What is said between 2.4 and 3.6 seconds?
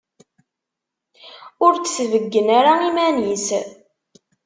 ara iman-is.